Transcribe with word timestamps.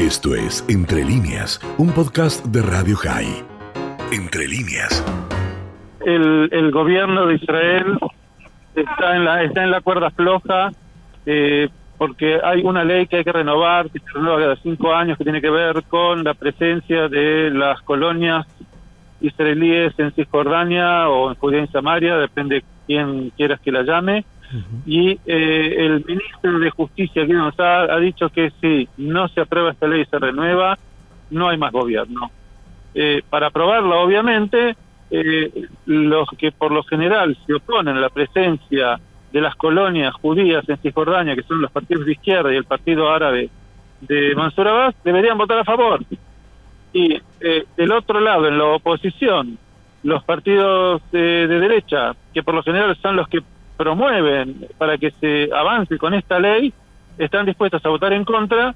Esto 0.00 0.34
es 0.34 0.64
Entre 0.70 1.04
líneas, 1.04 1.60
un 1.76 1.92
podcast 1.92 2.42
de 2.46 2.62
Radio 2.62 2.96
High. 2.96 3.44
Entre 4.10 4.48
líneas. 4.48 5.04
El, 6.06 6.48
el 6.52 6.70
gobierno 6.70 7.26
de 7.26 7.34
Israel 7.34 7.98
está 8.74 9.16
en 9.16 9.26
la 9.26 9.44
está 9.44 9.62
en 9.62 9.70
la 9.70 9.82
cuerda 9.82 10.10
floja 10.10 10.70
eh, 11.26 11.68
porque 11.98 12.40
hay 12.42 12.62
una 12.62 12.82
ley 12.82 13.08
que 13.08 13.16
hay 13.16 13.24
que 13.24 13.32
renovar, 13.32 13.90
que 13.90 13.98
se 13.98 14.06
renueva 14.14 14.40
cada 14.40 14.56
cinco 14.62 14.94
años, 14.94 15.18
que 15.18 15.24
tiene 15.24 15.42
que 15.42 15.50
ver 15.50 15.82
con 15.90 16.24
la 16.24 16.32
presencia 16.32 17.08
de 17.08 17.50
las 17.50 17.82
colonias 17.82 18.46
israelíes 19.20 19.92
en 19.98 20.12
Cisjordania 20.12 21.08
o 21.08 21.30
en 21.30 21.36
Judea 21.36 21.64
y 21.64 21.68
Samaria, 21.68 22.16
depende 22.16 22.64
quién 22.86 23.30
quieras 23.36 23.60
que 23.60 23.72
la 23.72 23.82
llame. 23.82 24.24
Y 24.84 25.10
eh, 25.26 25.76
el 25.78 26.04
ministro 26.04 26.58
de 26.58 26.70
Justicia 26.70 27.24
que 27.24 27.32
nos 27.32 27.58
ha, 27.60 27.82
ha, 27.82 27.98
dicho 28.00 28.30
que 28.30 28.52
si 28.60 28.88
no 28.96 29.28
se 29.28 29.42
aprueba 29.42 29.70
esta 29.70 29.86
ley 29.86 30.00
y 30.00 30.06
se 30.06 30.18
renueva, 30.18 30.76
no 31.30 31.48
hay 31.48 31.56
más 31.56 31.70
gobierno. 31.70 32.30
Eh, 32.94 33.22
para 33.30 33.46
aprobarla, 33.46 33.96
obviamente, 33.96 34.74
eh, 35.10 35.68
los 35.86 36.28
que 36.36 36.50
por 36.50 36.72
lo 36.72 36.82
general 36.82 37.36
se 37.46 37.54
oponen 37.54 37.96
a 37.96 38.00
la 38.00 38.08
presencia 38.08 38.98
de 39.32 39.40
las 39.40 39.54
colonias 39.54 40.12
judías 40.14 40.68
en 40.68 40.78
Cisjordania, 40.78 41.36
que 41.36 41.44
son 41.44 41.60
los 41.60 41.70
partidos 41.70 42.04
de 42.06 42.12
izquierda 42.12 42.52
y 42.52 42.56
el 42.56 42.64
partido 42.64 43.10
árabe 43.10 43.48
de 44.00 44.34
Mansur 44.34 44.66
Abbas, 44.66 44.94
deberían 45.04 45.38
votar 45.38 45.58
a 45.58 45.64
favor. 45.64 46.00
Y 46.92 47.20
eh, 47.40 47.64
del 47.76 47.92
otro 47.92 48.20
lado, 48.20 48.48
en 48.48 48.58
la 48.58 48.64
oposición, 48.64 49.58
los 50.02 50.24
partidos 50.24 51.02
de, 51.12 51.46
de, 51.46 51.60
derecha, 51.60 52.14
que 52.32 52.42
por 52.42 52.54
lo 52.54 52.62
general 52.62 52.96
son 53.00 53.16
los 53.16 53.28
que 53.28 53.40
promueven 53.76 54.66
para 54.78 54.98
que 54.98 55.12
se 55.20 55.48
avance 55.54 55.98
con 55.98 56.14
esta 56.14 56.38
ley, 56.38 56.72
están 57.18 57.46
dispuestos 57.46 57.84
a 57.84 57.88
votar 57.88 58.12
en 58.12 58.24
contra 58.24 58.74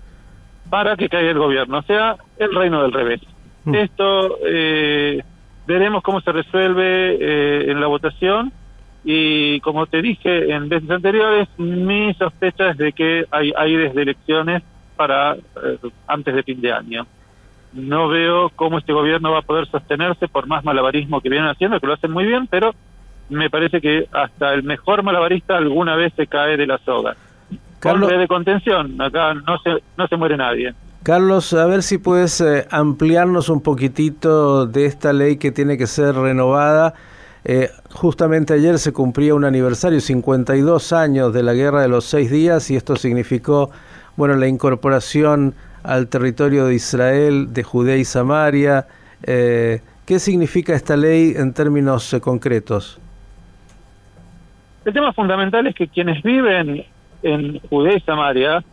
para 0.70 0.96
que 0.96 1.08
caiga 1.08 1.30
el 1.30 1.38
gobierno, 1.38 1.78
o 1.78 1.82
sea, 1.82 2.16
el 2.38 2.54
reino 2.54 2.82
del 2.82 2.92
revés. 2.92 3.20
Mm. 3.64 3.74
Esto 3.74 4.38
eh, 4.46 5.22
veremos 5.66 6.02
cómo 6.02 6.20
se 6.20 6.32
resuelve 6.32 7.16
eh, 7.20 7.70
en 7.70 7.80
la 7.80 7.86
votación 7.86 8.52
y 9.04 9.60
como 9.60 9.86
te 9.86 10.00
dije 10.00 10.52
en 10.52 10.68
veces 10.68 10.90
anteriores, 10.90 11.48
mi 11.58 12.14
sospecha 12.14 12.70
es 12.70 12.78
de 12.78 12.92
que 12.92 13.26
hay 13.30 13.52
aires 13.56 13.94
de 13.94 14.02
elecciones 14.02 14.62
para 14.96 15.34
eh, 15.34 15.78
antes 16.06 16.34
de 16.34 16.42
fin 16.42 16.60
de 16.60 16.72
año. 16.72 17.06
No 17.74 18.08
veo 18.08 18.50
cómo 18.54 18.78
este 18.78 18.92
gobierno 18.92 19.32
va 19.32 19.40
a 19.40 19.42
poder 19.42 19.66
sostenerse 19.66 20.28
por 20.28 20.46
más 20.46 20.64
malabarismo 20.64 21.20
que 21.20 21.28
vienen 21.28 21.48
haciendo, 21.48 21.80
que 21.80 21.86
lo 21.86 21.94
hacen 21.94 22.10
muy 22.10 22.24
bien, 22.24 22.46
pero 22.46 22.72
me 23.28 23.50
parece 23.50 23.80
que 23.80 24.08
hasta 24.12 24.54
el 24.54 24.62
mejor 24.62 25.02
malabarista 25.02 25.56
alguna 25.56 25.96
vez 25.96 26.12
se 26.16 26.26
cae 26.26 26.56
de 26.56 26.66
la 26.66 26.78
soga. 26.78 27.16
Carlos, 27.80 28.08
de 28.08 28.28
contención, 28.28 29.00
acá 29.00 29.34
no 29.34 29.58
se, 29.58 29.82
no 29.98 30.06
se 30.06 30.16
muere 30.16 30.36
nadie. 30.36 30.72
Carlos, 31.02 31.52
a 31.52 31.66
ver 31.66 31.82
si 31.82 31.98
puedes 31.98 32.40
eh, 32.40 32.66
ampliarnos 32.70 33.50
un 33.50 33.60
poquitito 33.60 34.66
de 34.66 34.86
esta 34.86 35.12
ley 35.12 35.36
que 35.36 35.52
tiene 35.52 35.76
que 35.76 35.86
ser 35.86 36.14
renovada 36.14 36.94
eh, 37.44 37.70
justamente 37.92 38.54
ayer 38.54 38.78
se 38.78 38.92
cumplía 38.92 39.34
un 39.34 39.44
aniversario, 39.44 40.00
52 40.00 40.92
años 40.94 41.34
de 41.34 41.42
la 41.42 41.52
Guerra 41.52 41.82
de 41.82 41.88
los 41.88 42.06
Seis 42.06 42.30
Días, 42.30 42.70
y 42.70 42.76
esto 42.76 42.96
significó, 42.96 43.70
bueno, 44.16 44.34
la 44.36 44.48
incorporación 44.48 45.54
al 45.84 46.08
territorio 46.08 46.66
de 46.66 46.74
Israel, 46.74 47.52
de 47.52 47.62
Judea 47.62 47.96
y 47.96 48.04
Samaria. 48.04 48.86
Eh, 49.22 49.80
¿Qué 50.06 50.18
significa 50.18 50.74
esta 50.74 50.96
ley 50.96 51.34
en 51.36 51.52
términos 51.52 52.12
eh, 52.12 52.20
concretos? 52.20 52.98
El 54.84 54.92
tema 54.92 55.12
fundamental 55.12 55.66
es 55.66 55.74
que 55.74 55.88
quienes 55.88 56.22
viven 56.22 56.84
en 57.22 57.60
Judea 57.70 57.96
y 57.96 58.00
Samaria 58.00 58.64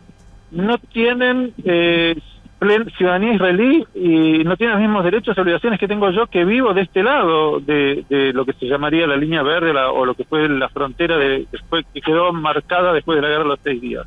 no 0.52 0.78
tienen 0.78 1.54
eh, 1.64 2.16
ciudadanía 2.98 3.34
israelí 3.34 3.86
y 3.96 4.44
no 4.44 4.56
tiene 4.56 4.74
los 4.74 4.82
mismos 4.82 5.04
derechos 5.04 5.36
y 5.36 5.42
obligaciones 5.42 5.80
que 5.80 5.88
tengo 5.88 6.12
yo 6.12 6.28
que 6.28 6.46
vivo 6.46 6.74
de 6.74 6.82
este 6.82 7.02
lado 7.02 7.60
de, 7.60 8.06
lo 8.34 8.46
que 8.46 8.54
se 8.54 8.68
llamaría 8.68 9.08
la 9.08 9.16
línea 9.16 9.42
verde 9.42 9.72
o 9.72 10.06
lo 10.06 10.14
que 10.14 10.26
fue 10.26 10.48
la 10.48 10.70
frontera 10.70 11.18
de, 11.18 11.48
después, 11.52 11.86
que 11.94 12.02
quedó 12.02 12.32
marcada 12.34 12.94
después 12.94 13.16
de 13.18 13.22
la 13.22 13.30
guerra 13.30 13.44
de 13.44 13.50
los 13.50 13.60
seis 13.64 13.82
días. 13.82 14.06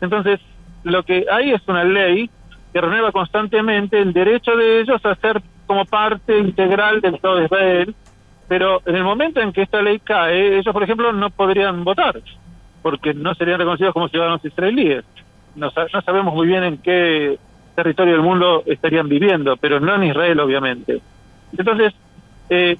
Entonces, 0.00 0.40
lo 0.84 1.02
que 1.02 1.26
hay 1.30 1.52
es 1.52 1.62
una 1.66 1.84
ley 1.84 2.30
que 2.72 2.80
renueva 2.80 3.12
constantemente 3.12 4.00
el 4.00 4.12
derecho 4.12 4.56
de 4.56 4.80
ellos 4.80 5.04
a 5.04 5.14
ser 5.16 5.42
como 5.66 5.84
parte 5.84 6.38
integral 6.38 7.00
del 7.00 7.16
Estado 7.16 7.36
de 7.36 7.44
Israel, 7.44 7.94
pero 8.48 8.82
en 8.86 8.96
el 8.96 9.04
momento 9.04 9.40
en 9.40 9.52
que 9.52 9.62
esta 9.62 9.82
ley 9.82 10.00
cae, 10.00 10.58
ellos, 10.58 10.72
por 10.72 10.82
ejemplo, 10.82 11.12
no 11.12 11.30
podrían 11.30 11.84
votar, 11.84 12.20
porque 12.82 13.14
no 13.14 13.34
serían 13.34 13.58
reconocidos 13.58 13.92
como 13.92 14.08
ciudadanos 14.08 14.44
israelíes. 14.44 15.04
No, 15.54 15.70
no 15.92 16.00
sabemos 16.02 16.34
muy 16.34 16.46
bien 16.46 16.64
en 16.64 16.78
qué 16.78 17.38
territorio 17.74 18.14
del 18.14 18.22
mundo 18.22 18.62
estarían 18.66 19.08
viviendo, 19.08 19.56
pero 19.56 19.80
no 19.80 19.94
en 19.94 20.04
Israel, 20.04 20.40
obviamente. 20.40 21.00
Entonces, 21.56 21.92
eh, 22.48 22.76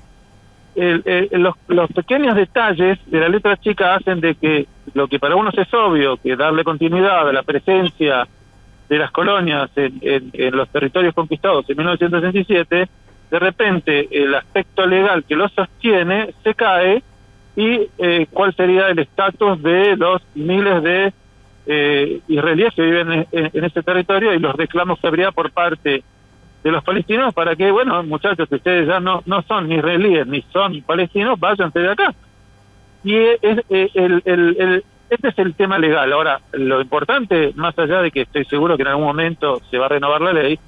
el, 0.74 1.28
los, 1.32 1.54
los, 1.68 1.90
pequeños 1.92 2.36
detalles 2.36 2.98
de 3.06 3.20
la 3.20 3.28
letra 3.28 3.56
chica 3.56 3.94
hacen 3.94 4.20
de 4.20 4.34
que 4.34 4.66
lo 4.94 5.08
que 5.08 5.18
para 5.18 5.36
unos 5.36 5.56
es 5.58 5.72
obvio, 5.74 6.16
que 6.16 6.36
darle 6.36 6.64
continuidad 6.64 7.28
a 7.28 7.32
la 7.32 7.42
presencia 7.42 8.26
de 8.88 8.98
las 8.98 9.10
colonias 9.10 9.70
en, 9.76 10.30
en, 10.32 10.56
los 10.56 10.68
territorios 10.68 11.14
conquistados 11.14 11.68
en 11.70 11.76
1967, 11.76 12.88
de 13.30 13.38
repente 13.38 14.08
el 14.10 14.34
aspecto 14.34 14.84
legal 14.86 15.24
que 15.24 15.36
lo 15.36 15.48
sostiene 15.48 16.34
se 16.42 16.54
cae 16.54 17.02
y 17.56 17.88
eh, 17.98 18.26
cuál 18.30 18.54
sería 18.54 18.88
el 18.88 18.98
estatus 18.98 19.62
de 19.62 19.96
los 19.96 20.22
miles 20.34 20.82
de 20.82 21.12
eh, 21.66 22.20
israelíes 22.26 22.74
que 22.74 22.82
viven 22.82 23.12
en, 23.12 23.26
en, 23.30 23.64
este 23.64 23.82
territorio 23.82 24.34
y 24.34 24.38
los 24.38 24.54
reclamos 24.56 24.98
que 24.98 25.06
habría 25.06 25.30
por 25.30 25.50
parte 25.52 26.02
los 26.64 26.84
palestinos 26.84 27.32
para 27.32 27.56
que, 27.56 27.70
bueno, 27.70 28.02
muchachos, 28.02 28.48
ustedes 28.50 28.86
ya 28.86 29.00
no, 29.00 29.22
no 29.26 29.42
son 29.42 29.68
ni 29.68 29.76
israelíes 29.76 30.26
ni 30.26 30.42
son 30.52 30.80
palestinos, 30.82 31.38
váyanse 31.40 31.78
de 31.78 31.90
acá. 31.90 32.14
Y 33.02 33.14
es, 33.16 33.58
es 33.68 33.90
el, 33.94 34.22
el, 34.24 34.56
el, 34.58 34.84
este 35.08 35.28
es 35.28 35.38
el 35.38 35.54
tema 35.54 35.78
legal. 35.78 36.12
Ahora, 36.12 36.40
lo 36.52 36.80
importante, 36.80 37.52
más 37.56 37.78
allá 37.78 38.02
de 38.02 38.10
que 38.10 38.22
estoy 38.22 38.44
seguro 38.44 38.76
que 38.76 38.82
en 38.82 38.88
algún 38.88 39.06
momento 39.06 39.60
se 39.70 39.78
va 39.78 39.86
a 39.86 39.90
renovar 39.90 40.20
la 40.20 40.32
ley, 40.32 40.58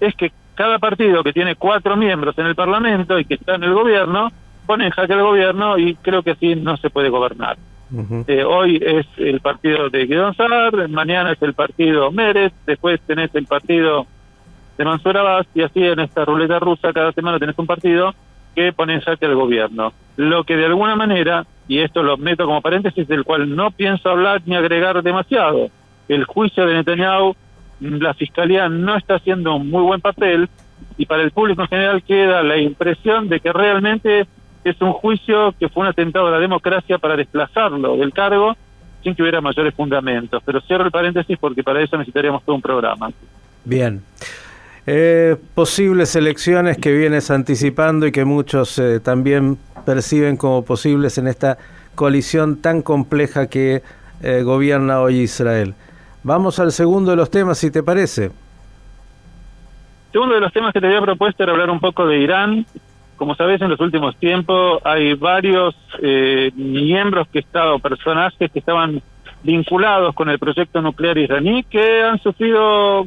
es 0.00 0.14
que 0.14 0.32
cada 0.54 0.78
partido 0.78 1.22
que 1.22 1.32
tiene 1.32 1.56
cuatro 1.56 1.96
miembros 1.96 2.36
en 2.38 2.46
el 2.46 2.54
Parlamento 2.54 3.18
y 3.18 3.24
que 3.24 3.34
está 3.34 3.54
en 3.54 3.64
el 3.64 3.74
gobierno, 3.74 4.30
pone 4.66 4.86
en 4.86 4.90
jaque 4.90 5.12
al 5.12 5.22
gobierno 5.22 5.78
y 5.78 5.94
creo 5.96 6.22
que 6.22 6.32
así 6.32 6.54
no 6.54 6.76
se 6.76 6.90
puede 6.90 7.08
gobernar. 7.08 7.56
Eh, 8.26 8.42
hoy 8.42 8.80
es 8.82 9.06
el 9.18 9.40
partido 9.40 9.90
de 9.90 10.06
Guidón 10.06 10.34
Sar, 10.34 10.88
mañana 10.88 11.32
es 11.32 11.42
el 11.42 11.52
partido 11.52 12.10
Mérez, 12.10 12.50
después 12.64 12.98
tenés 13.02 13.34
el 13.34 13.46
partido 13.46 14.06
de 14.76 14.84
Mansur 14.84 15.16
Abbas 15.16 15.46
y 15.54 15.62
así 15.62 15.82
en 15.82 16.00
esta 16.00 16.24
ruleta 16.24 16.58
rusa 16.58 16.92
cada 16.92 17.12
semana 17.12 17.38
tenés 17.38 17.58
un 17.58 17.66
partido 17.66 18.14
que 18.54 18.72
pone 18.72 18.94
en 18.94 19.00
jaque 19.00 19.26
al 19.26 19.34
gobierno. 19.34 19.92
Lo 20.16 20.44
que 20.44 20.56
de 20.56 20.66
alguna 20.66 20.96
manera, 20.96 21.46
y 21.68 21.78
esto 21.78 22.02
lo 22.02 22.16
meto 22.16 22.44
como 22.46 22.60
paréntesis, 22.60 23.08
del 23.08 23.24
cual 23.24 23.54
no 23.54 23.70
pienso 23.70 24.10
hablar 24.10 24.42
ni 24.44 24.56
agregar 24.56 25.02
demasiado, 25.02 25.68
el 26.08 26.24
juicio 26.24 26.66
de 26.66 26.74
Netanyahu, 26.74 27.34
la 27.80 28.14
fiscalía 28.14 28.68
no 28.68 28.96
está 28.96 29.16
haciendo 29.16 29.56
un 29.56 29.70
muy 29.70 29.82
buen 29.82 30.00
papel 30.00 30.48
y 30.96 31.06
para 31.06 31.22
el 31.22 31.30
público 31.30 31.62
en 31.62 31.68
general 31.68 32.02
queda 32.02 32.42
la 32.42 32.58
impresión 32.58 33.28
de 33.28 33.40
que 33.40 33.52
realmente 33.52 34.26
es 34.64 34.80
un 34.80 34.92
juicio 34.92 35.54
que 35.58 35.68
fue 35.68 35.82
un 35.82 35.88
atentado 35.88 36.28
a 36.28 36.30
la 36.30 36.38
democracia 36.38 36.98
para 36.98 37.16
desplazarlo 37.16 37.96
del 37.96 38.12
cargo 38.12 38.56
sin 39.02 39.14
que 39.14 39.22
hubiera 39.22 39.40
mayores 39.40 39.74
fundamentos. 39.74 40.42
Pero 40.44 40.60
cierro 40.60 40.84
el 40.84 40.92
paréntesis 40.92 41.36
porque 41.38 41.64
para 41.64 41.80
eso 41.82 41.96
necesitaríamos 41.96 42.44
todo 42.44 42.54
un 42.54 42.62
programa. 42.62 43.10
Bien. 43.64 44.02
Eh, 44.86 45.36
posibles 45.54 46.16
elecciones 46.16 46.76
que 46.76 46.92
vienes 46.92 47.30
anticipando 47.30 48.06
y 48.06 48.12
que 48.12 48.24
muchos 48.24 48.78
eh, 48.78 48.98
también 48.98 49.56
perciben 49.86 50.36
como 50.36 50.64
posibles 50.64 51.18
en 51.18 51.28
esta 51.28 51.56
coalición 51.94 52.60
tan 52.60 52.82
compleja 52.82 53.46
que 53.46 53.82
eh, 54.22 54.42
gobierna 54.42 55.00
hoy 55.00 55.20
Israel. 55.20 55.74
Vamos 56.24 56.58
al 56.58 56.72
segundo 56.72 57.12
de 57.12 57.16
los 57.16 57.30
temas, 57.30 57.58
si 57.58 57.70
te 57.70 57.82
parece. 57.82 58.30
Segundo 60.10 60.34
de 60.34 60.40
los 60.40 60.52
temas 60.52 60.72
que 60.72 60.80
te 60.80 60.86
había 60.86 61.00
propuesto 61.00 61.42
era 61.42 61.52
hablar 61.52 61.70
un 61.70 61.80
poco 61.80 62.06
de 62.06 62.18
Irán, 62.18 62.66
como 63.22 63.36
sabes, 63.36 63.60
en 63.60 63.70
los 63.70 63.78
últimos 63.78 64.16
tiempos 64.16 64.80
hay 64.84 65.14
varios 65.14 65.76
eh, 66.02 66.50
miembros 66.56 67.28
que 67.28 67.38
estaban, 67.38 67.80
personajes 67.80 68.50
que 68.50 68.58
estaban 68.58 69.00
vinculados 69.42 70.14
con 70.14 70.28
el 70.28 70.38
proyecto 70.38 70.80
nuclear 70.80 71.18
iraní 71.18 71.64
que 71.64 72.02
han 72.02 72.18
sufrido 72.18 73.04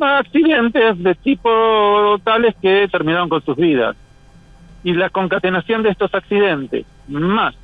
accidentes 0.00 1.02
de 1.02 1.14
tipo 1.14 2.18
tales 2.24 2.54
que 2.60 2.88
terminaron 2.90 3.28
con 3.28 3.42
sus 3.44 3.56
vidas. 3.56 3.96
Y 4.84 4.94
la 4.94 5.10
concatenación 5.10 5.82
de 5.82 5.90
estos 5.90 6.12
accidentes, 6.14 6.86
más 7.08 7.54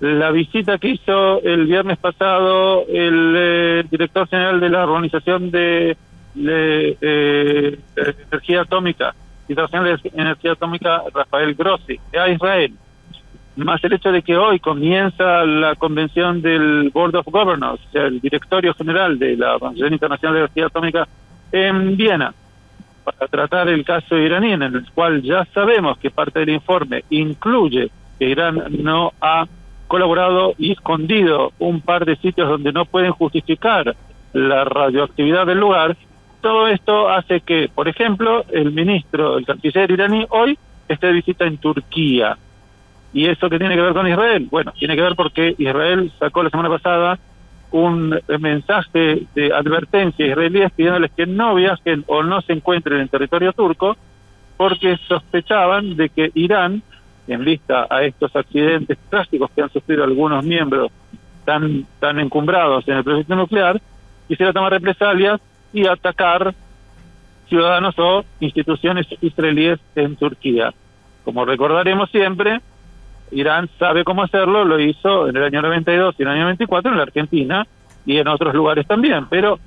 la 0.00 0.30
visita 0.30 0.78
que 0.78 0.90
hizo 0.90 1.42
el 1.42 1.66
viernes 1.66 1.98
pasado 1.98 2.84
el 2.86 3.34
eh, 3.36 3.84
director 3.90 4.28
general 4.28 4.60
de 4.60 4.68
la 4.68 4.84
Organización 4.84 5.50
de, 5.50 5.96
de, 6.34 6.96
eh, 7.00 7.78
Energía 8.30 8.62
Atómica, 8.62 9.14
Internacional 9.48 10.00
de 10.00 10.10
Energía 10.14 10.52
Atómica 10.52 11.02
Rafael 11.12 11.54
Grossi 11.54 11.98
a 12.16 12.28
Israel, 12.28 12.74
más 13.64 13.82
el 13.84 13.92
hecho 13.92 14.12
de 14.12 14.22
que 14.22 14.36
hoy 14.36 14.60
comienza 14.60 15.44
la 15.44 15.74
convención 15.74 16.40
del 16.42 16.90
Board 16.90 17.16
of 17.16 17.26
Governors, 17.26 17.80
el 17.92 18.20
directorio 18.20 18.74
general 18.74 19.18
de 19.18 19.36
la 19.36 19.54
Organización 19.54 19.92
Internacional 19.92 20.34
de 20.34 20.40
Energía 20.40 20.66
Atómica 20.66 21.08
en 21.52 21.96
Viena 21.96 22.34
para 23.04 23.26
tratar 23.28 23.68
el 23.68 23.84
caso 23.84 24.18
iraní, 24.18 24.52
en 24.52 24.62
el 24.62 24.84
cual 24.92 25.22
ya 25.22 25.46
sabemos 25.54 25.98
que 25.98 26.10
parte 26.10 26.40
del 26.40 26.50
informe 26.50 27.04
incluye 27.10 27.90
que 28.18 28.28
Irán 28.28 28.62
no 28.82 29.12
ha 29.20 29.46
colaborado 29.86 30.54
y 30.58 30.72
escondido 30.72 31.52
un 31.58 31.80
par 31.80 32.04
de 32.04 32.16
sitios 32.16 32.48
donde 32.48 32.72
no 32.72 32.84
pueden 32.84 33.12
justificar 33.12 33.96
la 34.34 34.64
radioactividad 34.64 35.46
del 35.46 35.58
lugar, 35.58 35.96
todo 36.42 36.68
esto 36.68 37.08
hace 37.08 37.40
que, 37.40 37.70
por 37.74 37.88
ejemplo, 37.88 38.44
el 38.52 38.72
ministro, 38.72 39.38
el 39.38 39.46
canciller 39.46 39.90
iraní 39.90 40.26
hoy 40.28 40.58
esté 40.86 41.08
de 41.08 41.12
visita 41.14 41.46
en 41.46 41.56
Turquía. 41.56 42.36
¿Y 43.12 43.26
eso 43.26 43.48
qué 43.48 43.58
tiene 43.58 43.74
que 43.74 43.82
ver 43.82 43.94
con 43.94 44.06
Israel? 44.06 44.48
Bueno, 44.50 44.72
tiene 44.78 44.96
que 44.96 45.02
ver 45.02 45.16
porque 45.16 45.54
Israel 45.58 46.12
sacó 46.18 46.42
la 46.42 46.50
semana 46.50 46.68
pasada 46.68 47.18
un 47.70 48.18
mensaje 48.38 49.26
de 49.34 49.52
advertencia 49.52 50.24
a 50.24 50.28
israelíes 50.28 50.72
pidiéndoles 50.72 51.10
que 51.12 51.26
no 51.26 51.54
viajen 51.54 52.04
o 52.06 52.22
no 52.22 52.40
se 52.42 52.54
encuentren 52.54 53.00
en 53.00 53.08
territorio 53.08 53.52
turco 53.52 53.96
porque 54.56 54.96
sospechaban 55.06 55.96
de 55.96 56.08
que 56.08 56.30
Irán, 56.34 56.82
en 57.26 57.44
vista 57.44 57.86
a 57.88 58.02
estos 58.02 58.34
accidentes 58.34 58.98
trágicos 59.08 59.50
que 59.54 59.62
han 59.62 59.70
sufrido 59.70 60.04
algunos 60.04 60.44
miembros 60.44 60.90
tan, 61.44 61.86
tan 62.00 62.18
encumbrados 62.18 62.86
en 62.88 62.96
el 62.96 63.04
proyecto 63.04 63.36
nuclear, 63.36 63.80
quisiera 64.26 64.52
tomar 64.52 64.72
represalias 64.72 65.40
y 65.72 65.86
atacar 65.86 66.54
ciudadanos 67.48 67.98
o 67.98 68.24
instituciones 68.40 69.06
israelíes 69.20 69.78
en 69.94 70.16
Turquía. 70.16 70.74
Como 71.24 71.44
recordaremos 71.44 72.10
siempre, 72.10 72.60
Irán 73.32 73.68
sabe 73.78 74.04
cómo 74.04 74.22
hacerlo, 74.22 74.64
lo 74.64 74.80
hizo 74.80 75.28
en 75.28 75.36
el 75.36 75.44
año 75.44 75.62
92 75.62 76.14
y 76.18 76.22
en 76.22 76.28
el 76.28 76.34
año 76.34 76.42
94 76.44 76.90
en 76.90 76.96
la 76.96 77.02
Argentina 77.02 77.66
y 78.06 78.16
en 78.16 78.28
otros 78.28 78.54
lugares 78.54 78.86
también, 78.86 79.26
pero 79.28 79.58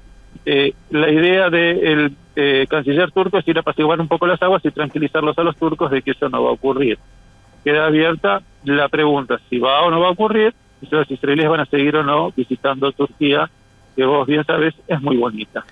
eh, 0.45 0.73
la 0.89 1.09
idea 1.09 1.49
del 1.49 2.15
eh, 2.35 2.65
canciller 2.69 3.11
turco 3.11 3.37
es 3.37 3.47
ir 3.47 3.57
a 3.57 3.61
apaciguar 3.61 3.99
un 3.99 4.07
poco 4.07 4.25
las 4.25 4.41
aguas 4.41 4.63
y 4.65 4.71
tranquilizarlos 4.71 5.37
a 5.37 5.43
los 5.43 5.55
turcos 5.57 5.91
de 5.91 6.01
que 6.01 6.11
eso 6.11 6.29
no 6.29 6.43
va 6.43 6.49
a 6.49 6.53
ocurrir. 6.53 6.97
Queda 7.63 7.85
abierta 7.85 8.41
la 8.63 8.89
pregunta 8.89 9.39
si 9.49 9.59
va 9.59 9.81
o 9.81 9.91
no 9.91 9.99
va 9.99 10.07
a 10.07 10.11
ocurrir 10.11 10.53
y 10.81 10.87
si 10.87 10.95
los 10.95 11.09
israelíes 11.11 11.49
van 11.49 11.59
a 11.59 11.65
seguir 11.65 11.95
o 11.95 12.03
no 12.03 12.31
visitando 12.31 12.91
Turquía, 12.91 13.49
que 13.95 14.03
vos 14.05 14.25
bien 14.25 14.43
sabes 14.45 14.73
es 14.87 15.01
muy 15.01 15.17
bonita. 15.17 15.63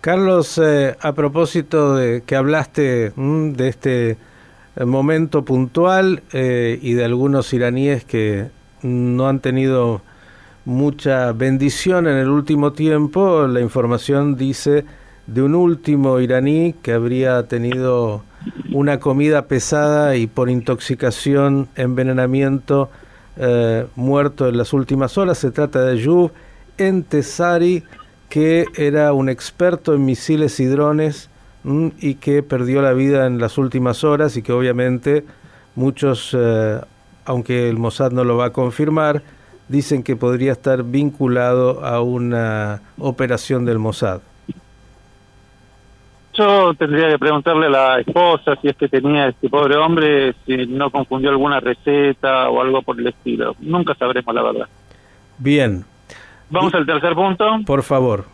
Carlos, 0.00 0.58
eh, 0.58 0.94
a 1.00 1.12
propósito 1.14 1.96
de 1.96 2.22
que 2.24 2.36
hablaste 2.36 3.12
mm, 3.16 3.52
de 3.52 3.68
este 3.68 4.16
momento 4.84 5.44
puntual 5.44 6.22
eh, 6.32 6.78
y 6.82 6.92
de 6.92 7.04
algunos 7.04 7.52
iraníes 7.54 8.04
que 8.04 8.48
no 8.82 9.28
han 9.28 9.40
tenido 9.40 10.02
mucha 10.66 11.32
bendición 11.32 12.06
en 12.06 12.16
el 12.16 12.28
último 12.28 12.72
tiempo. 12.72 13.46
La 13.46 13.60
información 13.60 14.36
dice 14.36 14.84
de 15.26 15.42
un 15.42 15.54
último 15.54 16.20
iraní 16.20 16.74
que 16.82 16.92
habría 16.92 17.42
tenido 17.44 18.22
una 18.72 19.00
comida 19.00 19.46
pesada 19.46 20.16
y 20.16 20.26
por 20.26 20.50
intoxicación, 20.50 21.68
envenenamiento, 21.74 22.90
eh, 23.38 23.86
muerto 23.96 24.48
en 24.48 24.58
las 24.58 24.72
últimas 24.72 25.16
horas. 25.16 25.38
Se 25.38 25.50
trata 25.50 25.82
de 25.84 25.92
Ayub 25.92 26.32
Entesari, 26.76 27.82
que 28.28 28.66
era 28.76 29.12
un 29.12 29.28
experto 29.28 29.94
en 29.94 30.04
misiles 30.04 30.60
y 30.60 30.66
drones 30.66 31.30
y 32.00 32.14
que 32.14 32.42
perdió 32.42 32.80
la 32.80 32.92
vida 32.92 33.26
en 33.26 33.40
las 33.40 33.58
últimas 33.58 34.04
horas 34.04 34.36
y 34.36 34.42
que 34.42 34.52
obviamente 34.52 35.24
muchos, 35.74 36.36
eh, 36.38 36.80
aunque 37.24 37.68
el 37.68 37.76
Mossad 37.76 38.12
no 38.12 38.22
lo 38.24 38.36
va 38.36 38.46
a 38.46 38.52
confirmar, 38.52 39.22
dicen 39.68 40.04
que 40.04 40.14
podría 40.14 40.52
estar 40.52 40.84
vinculado 40.84 41.84
a 41.84 42.00
una 42.00 42.82
operación 42.98 43.64
del 43.64 43.78
Mossad. 43.78 44.20
Yo 46.34 46.74
tendría 46.74 47.10
que 47.10 47.18
preguntarle 47.18 47.66
a 47.66 47.70
la 47.70 48.00
esposa 48.00 48.54
si 48.60 48.68
es 48.68 48.76
que 48.76 48.88
tenía 48.88 49.28
este 49.28 49.48
pobre 49.48 49.76
hombre, 49.76 50.34
si 50.44 50.66
no 50.66 50.90
confundió 50.90 51.30
alguna 51.30 51.60
receta 51.60 52.50
o 52.50 52.60
algo 52.60 52.82
por 52.82 53.00
el 53.00 53.06
estilo. 53.06 53.56
Nunca 53.58 53.94
sabremos 53.94 54.34
la 54.34 54.42
verdad. 54.42 54.68
Bien. 55.38 55.84
Vamos 56.50 56.74
al 56.74 56.86
tercer 56.86 57.14
punto. 57.14 57.44
Por 57.66 57.82
favor. 57.82 58.26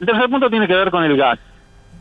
El 0.00 0.06
tercer 0.06 0.28
punto 0.28 0.50
tiene 0.50 0.66
que 0.66 0.74
ver 0.74 0.90
con 0.90 1.04
el 1.04 1.16
gas 1.16 1.38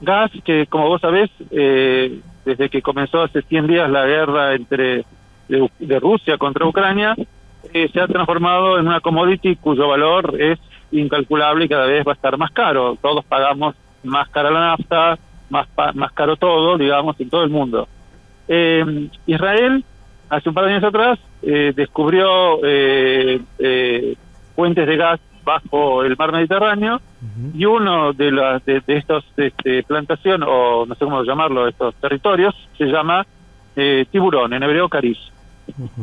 gas 0.01 0.31
que, 0.43 0.65
como 0.67 0.87
vos 0.87 1.01
sabés, 1.01 1.29
eh, 1.51 2.19
desde 2.43 2.69
que 2.69 2.81
comenzó 2.81 3.21
hace 3.21 3.41
100 3.41 3.67
días 3.67 3.89
la 3.89 4.05
guerra 4.05 4.55
entre 4.55 5.05
de, 5.47 5.99
Rusia 5.99 6.37
contra 6.37 6.65
Ucrania, 6.65 7.15
eh, 7.73 7.89
se 7.93 8.01
ha 8.01 8.07
transformado 8.07 8.79
en 8.79 8.87
una 8.87 8.99
commodity 8.99 9.55
cuyo 9.55 9.87
valor 9.87 10.35
es 10.39 10.59
incalculable 10.91 11.65
y 11.65 11.69
cada 11.69 11.85
vez 11.85 12.05
va 12.05 12.13
a 12.13 12.15
estar 12.15 12.37
más 12.37 12.51
caro. 12.51 12.97
Todos 13.01 13.23
pagamos 13.25 13.75
más 14.03 14.27
cara 14.29 14.49
la 14.49 14.59
nafta, 14.59 15.17
más, 15.49 15.67
más 15.93 16.11
caro 16.13 16.35
todo, 16.35 16.77
digamos, 16.77 17.19
en 17.19 17.29
todo 17.29 17.43
el 17.43 17.49
mundo. 17.49 17.87
Eh, 18.47 19.07
Israel, 19.27 19.83
hace 20.29 20.49
un 20.49 20.55
par 20.55 20.65
de 20.65 20.71
años 20.71 20.83
atrás, 20.83 21.19
descubrió 21.41 22.59
fuentes 24.55 24.87
de 24.87 24.97
gas 24.97 25.19
bajo 25.43 26.03
el 26.03 26.15
mar 26.17 26.31
Mediterráneo 26.31 27.01
y 27.53 27.65
uno 27.65 28.13
de 28.13 28.31
las 28.31 28.63
de, 28.65 28.81
estos 28.87 29.25
este, 29.37 29.83
plantación 29.83 30.43
o 30.43 30.85
no 30.85 30.95
sé 30.95 31.05
cómo 31.05 31.23
llamarlo 31.23 31.67
estos 31.67 31.95
territorios 31.95 32.55
se 32.77 32.85
llama 32.85 33.25
eh, 33.75 34.05
tiburón 34.11 34.53
en 34.53 34.63
hebreo 34.63 34.89
cariz. 34.89 35.17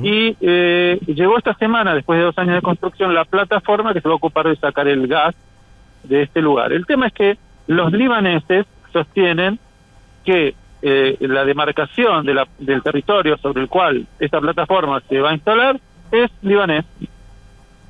Y 0.02 0.36
eh, 0.40 0.98
llegó 1.06 1.36
esta 1.36 1.54
semana 1.54 1.94
después 1.94 2.18
de 2.18 2.24
dos 2.24 2.38
años 2.38 2.54
de 2.54 2.62
construcción 2.62 3.14
la 3.14 3.24
plataforma 3.24 3.92
que 3.92 4.00
se 4.00 4.08
va 4.08 4.14
a 4.14 4.16
ocupar 4.16 4.48
de 4.48 4.56
sacar 4.56 4.88
el 4.88 5.06
gas 5.06 5.34
de 6.04 6.22
este 6.22 6.40
lugar. 6.40 6.72
El 6.72 6.86
tema 6.86 7.08
es 7.08 7.12
que 7.12 7.38
los 7.66 7.92
libaneses 7.92 8.66
sostienen 8.92 9.58
que 10.24 10.54
eh, 10.80 11.16
la 11.20 11.44
demarcación 11.44 12.24
de 12.24 12.34
la, 12.34 12.48
del 12.58 12.82
territorio 12.82 13.36
sobre 13.38 13.62
el 13.62 13.68
cual 13.68 14.06
esta 14.18 14.40
plataforma 14.40 15.00
se 15.08 15.20
va 15.20 15.30
a 15.30 15.34
instalar 15.34 15.80
es 16.12 16.30
libanés. 16.42 16.84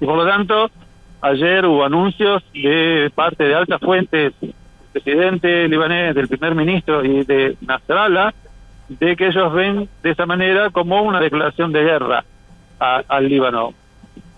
Y 0.00 0.06
por 0.06 0.16
lo 0.16 0.26
tanto 0.26 0.70
ayer 1.20 1.66
hubo 1.66 1.84
anuncios 1.84 2.42
de 2.52 3.10
parte 3.14 3.44
de 3.44 3.54
altas 3.54 3.80
fuentes 3.80 4.32
del 4.40 4.54
presidente 4.92 5.68
libanés, 5.68 6.14
del 6.14 6.28
primer 6.28 6.54
ministro 6.54 7.04
y 7.04 7.24
de 7.24 7.56
Nasrallah, 7.60 8.32
de 8.88 9.16
que 9.16 9.26
ellos 9.26 9.52
ven 9.52 9.88
de 10.02 10.10
esa 10.10 10.26
manera 10.26 10.70
como 10.70 11.02
una 11.02 11.20
declaración 11.20 11.72
de 11.72 11.82
guerra 11.82 12.24
al 12.78 13.28
Líbano. 13.28 13.74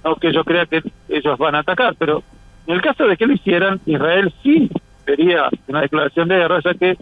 No 0.05 0.17
que 0.17 0.32
yo 0.32 0.44
crea 0.44 0.67
que 0.67 0.82
ellos 1.09 1.38
van 1.38 1.55
a 1.55 1.61
atacar, 1.61 1.94
pero 1.99 2.23
en 2.67 2.75
el 2.75 2.83
caso 2.83 3.06
de 3.06 3.17
que 3.17 3.26
lo 3.26 3.35
hicieran, 3.35 3.81
Israel 3.87 4.33
sí 4.43 4.71
sería 5.05 5.49
una 5.69 5.83
declaración 5.83 6.29
de 6.29 6.37
guerra, 6.37 6.61
ya 6.65 6.75
que 6.75 6.97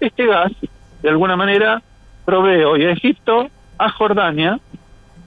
este 0.00 0.26
gas, 0.26 0.52
de 1.02 1.08
alguna 1.08 1.36
manera, 1.36 1.82
provee 2.24 2.64
hoy 2.64 2.84
a 2.84 2.92
Egipto, 2.92 3.48
a 3.78 3.90
Jordania, 3.90 4.58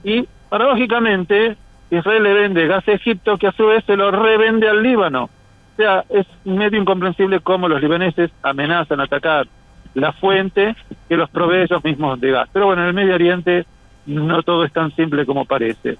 y 0.02 0.26
paradójicamente 0.48 1.56
Israel 1.90 2.22
le 2.22 2.32
vende 2.32 2.66
gas 2.66 2.86
a 2.86 2.92
Egipto 2.92 3.36
que 3.36 3.48
a 3.48 3.52
su 3.52 3.66
vez 3.66 3.84
se 3.84 3.96
lo 3.96 4.10
revende 4.10 4.68
al 4.68 4.82
Líbano. 4.82 5.24
O 5.24 5.76
sea, 5.76 6.04
es 6.08 6.26
medio 6.44 6.80
incomprensible 6.80 7.40
cómo 7.40 7.68
los 7.68 7.80
libaneses 7.80 8.30
amenazan 8.42 9.00
atacar 9.00 9.46
la 9.94 10.12
fuente 10.12 10.76
que 11.08 11.16
los 11.16 11.30
provee 11.30 11.62
ellos 11.62 11.82
mismos 11.82 12.20
de 12.20 12.30
gas. 12.30 12.48
Pero 12.52 12.66
bueno, 12.66 12.82
en 12.82 12.88
el 12.88 12.94
Medio 12.94 13.14
Oriente 13.14 13.64
no 14.06 14.42
todo 14.42 14.64
es 14.64 14.72
tan 14.72 14.94
simple 14.94 15.26
como 15.26 15.44
parece. 15.44 15.96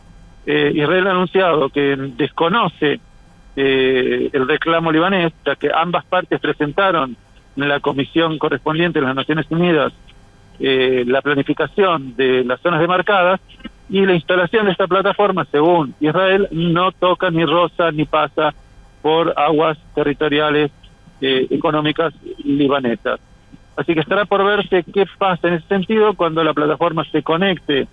Eh, 0.46 0.72
Israel 0.74 1.06
ha 1.08 1.10
anunciado 1.10 1.68
que 1.70 1.96
desconoce 2.16 3.00
eh, 3.56 4.30
el 4.32 4.48
reclamo 4.48 4.92
libanés, 4.92 5.32
ya 5.44 5.56
que 5.56 5.70
ambas 5.74 6.04
partes 6.04 6.40
presentaron 6.40 7.16
en 7.56 7.68
la 7.68 7.80
comisión 7.80 8.38
correspondiente 8.38 9.00
de 9.00 9.06
las 9.06 9.14
Naciones 9.14 9.46
Unidas 9.50 9.92
eh, 10.58 11.04
la 11.06 11.22
planificación 11.22 12.14
de 12.16 12.44
las 12.44 12.60
zonas 12.60 12.80
demarcadas 12.80 13.40
y 13.90 14.06
la 14.06 14.14
instalación 14.14 14.66
de 14.66 14.72
esta 14.72 14.86
plataforma, 14.86 15.44
según 15.50 15.94
Israel, 16.00 16.48
no 16.52 16.92
toca 16.92 17.30
ni 17.30 17.44
roza 17.44 17.90
ni 17.90 18.04
pasa 18.04 18.54
por 19.02 19.34
aguas 19.36 19.78
territoriales 19.94 20.70
eh, 21.20 21.48
económicas 21.50 22.14
libanesas. 22.44 23.18
Así 23.76 23.94
que 23.94 24.00
estará 24.00 24.26
por 24.26 24.44
verse 24.44 24.84
qué 24.84 25.06
pasa 25.18 25.48
en 25.48 25.54
ese 25.54 25.66
sentido 25.66 26.14
cuando 26.14 26.44
la 26.44 26.54
plataforma 26.54 27.04
se 27.10 27.22
conecte 27.22 27.88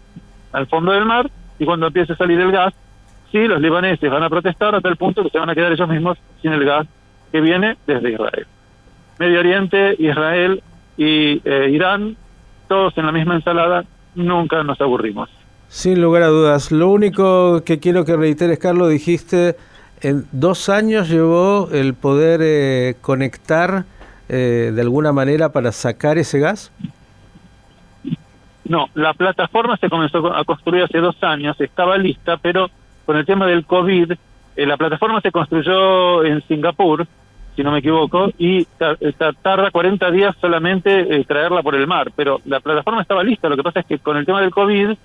al 0.52 0.68
fondo 0.68 0.92
del 0.92 1.06
mar 1.06 1.32
y 1.58 1.66
cuando 1.66 1.88
empiece 1.88 2.14
a 2.14 2.18
salir 2.18 2.40
el 2.40 2.52
gas, 2.52 2.74
sí, 3.32 3.48
los 3.48 3.60
libaneses 3.60 4.12
van 4.12 4.24
a 4.24 4.30
protestar 4.30 4.76
hasta 4.76 4.90
el 4.90 4.98
punto 4.98 5.24
que 5.24 5.30
se 5.30 5.40
van 5.40 5.50
a 5.50 5.56
quedar 5.56 5.72
ellos 5.72 5.90
mismos 5.90 6.20
sin 6.42 6.54
el 6.54 6.64
gas 6.64 6.88
que 7.32 7.42
viene 7.42 7.76
desde 7.88 8.12
Israel. 8.12 8.46
Medio 9.18 9.40
Oriente, 9.40 9.96
Israel 9.98 10.62
y 10.96 11.42
eh, 11.44 11.70
Irán, 11.72 12.16
todos 12.68 12.96
en 12.98 13.06
la 13.08 13.12
misma 13.12 13.36
ensalada, 13.36 13.84
nunca 14.14 14.64
nos 14.64 14.80
aburrimos. 14.80 15.30
Sin 15.70 16.02
lugar 16.02 16.24
a 16.24 16.28
dudas. 16.28 16.72
Lo 16.72 16.90
único 16.90 17.64
que 17.64 17.80
quiero 17.80 18.06
que 18.06 18.16
reiteres, 18.16 18.58
Carlos, 18.58 18.90
dijiste, 18.90 19.56
en 20.02 20.26
dos 20.32 20.70
años 20.70 21.10
llevó 21.10 21.70
el 21.72 21.94
poder 21.94 22.40
eh, 22.44 22.96
conectar 23.02 23.86
eh, 24.30 24.72
de 24.74 24.82
alguna 24.82 25.12
manera 25.12 25.52
para 25.52 25.72
sacar 25.72 26.18
ese 26.18 26.40
gas. 26.40 26.72
No, 28.66 28.90
la 28.94 29.14
plataforma 29.14 29.78
se 29.78 29.90
comenzó 29.90 30.34
a 30.34 30.44
construir 30.44 30.84
hace 30.84 31.00
dos 31.00 31.16
años, 31.24 31.60
estaba 31.60 31.98
lista, 31.98 32.38
pero 32.38 32.70
con 33.06 33.16
el 33.18 33.26
tema 33.26 33.46
del 33.48 33.66
COVID, 33.66 34.12
eh, 34.12 34.66
la 34.66 34.78
plataforma 34.78 35.22
se 35.22 35.32
construyó 35.32 36.24
en 36.26 36.42
Singapur, 36.48 37.08
si 37.56 37.64
no 37.64 37.72
me 37.72 37.80
equivoco, 37.80 38.30
y 38.38 38.66
tarda 39.42 39.72
40 39.72 40.12
días 40.12 40.36
solamente 40.40 41.24
traerla 41.26 41.64
por 41.64 41.76
el 41.76 41.88
mar. 41.88 42.12
Pero 42.16 42.40
la 42.46 42.60
plataforma 42.60 43.02
estaba 43.02 43.24
lista, 43.24 43.50
lo 43.50 43.56
que 43.56 43.64
pasa 43.64 43.80
es 43.80 43.86
que 43.86 44.00
con 44.00 44.16
el 44.18 44.26
tema 44.26 44.42
del 44.42 44.52
COVID 44.52 44.96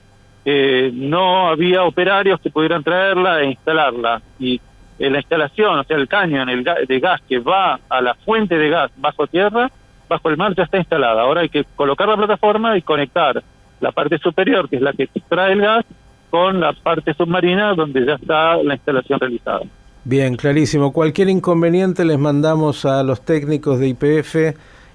no 0.45 1.49
había 1.49 1.85
operarios 1.85 2.41
que 2.41 2.51
pudieran 2.51 2.83
traerla 2.83 3.43
e 3.43 3.47
instalarla. 3.51 4.23
Y 4.39 4.61
la 4.99 5.19
instalación, 5.19 5.79
o 5.79 5.85
sea, 5.85 5.97
el 5.97 6.09
caño 6.09 6.43
el 6.43 6.65
de 6.65 7.01
gas 7.01 7.21
que 7.29 7.39
va 7.39 7.79
a 7.89 8.01
la 8.01 8.15
fuente 8.15 8.57
de 8.57 8.69
gas 8.69 8.91
bajo 8.97 9.27
tierra, 9.27 9.71
bajo 10.09 10.29
el 10.29 10.37
mar 10.37 10.55
ya 10.57 10.65
está 10.65 10.79
instalada. 10.79 11.23
Ahora 11.23 11.41
hay 11.43 11.49
que 11.49 11.65
colocar 11.77 12.09
la 12.09 12.17
plataforma 12.17 12.77
y 12.77 12.83
conectar 12.83 13.43
la 13.81 13.93
parte 13.93 14.19
superior, 14.19 14.69
que 14.69 14.77
es 14.77 14.83
la 14.83 14.93
que 14.93 15.05
extrae 15.05 15.53
el 15.53 15.61
gas, 15.61 15.85
con 16.31 16.61
la 16.61 16.73
parte 16.73 17.13
submarina 17.15 17.75
donde 17.75 18.07
ya 18.07 18.15
está 18.15 18.57
la 18.63 18.75
instalación 18.75 19.21
realizada. 19.21 19.63
Bien, 20.05 20.35
clarísimo. 20.37 20.93
Cualquier 20.93 21.29
inconveniente 21.29 22.05
les 22.05 22.19
mandamos 22.19 22.85
a 22.85 23.03
los 23.03 23.25
técnicos 23.25 23.79
de 23.79 23.89
IPF 23.89 24.37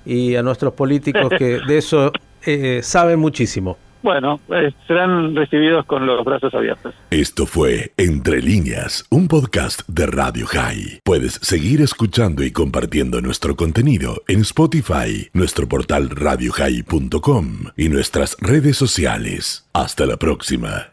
y 0.05 0.35
a 0.35 0.41
nuestros 0.41 0.73
políticos 0.73 1.29
que 1.37 1.59
de 1.65 1.77
eso 1.77 2.11
eh, 2.45 2.81
saben 2.81 3.19
muchísimo 3.19 3.77
bueno, 4.01 4.39
eh, 4.49 4.71
serán 4.87 5.35
recibidos 5.35 5.85
con 5.85 6.05
los 6.05 6.23
brazos 6.23 6.53
abiertos. 6.53 6.93
Esto 7.09 7.45
fue 7.45 7.93
Entre 7.97 8.41
líneas, 8.41 9.05
un 9.09 9.27
podcast 9.27 9.81
de 9.87 10.05
Radio 10.05 10.45
High. 10.47 11.01
Puedes 11.03 11.33
seguir 11.33 11.81
escuchando 11.81 12.43
y 12.43 12.51
compartiendo 12.51 13.21
nuestro 13.21 13.55
contenido 13.55 14.23
en 14.27 14.41
Spotify, 14.41 15.29
nuestro 15.33 15.67
portal 15.67 16.09
radiohigh.com 16.09 17.47
y 17.75 17.89
nuestras 17.89 18.37
redes 18.39 18.77
sociales. 18.77 19.67
Hasta 19.73 20.05
la 20.05 20.17
próxima. 20.17 20.91